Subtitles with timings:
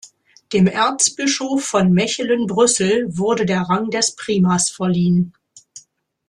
[0.51, 5.35] Dem Erzbischof von Mechelen-Brüssel wurde der Rang des Primas verliehen.